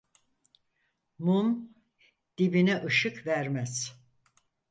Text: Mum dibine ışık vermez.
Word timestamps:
Mum 1.19 1.75
dibine 2.37 2.83
ışık 2.85 3.27
vermez. 3.27 3.93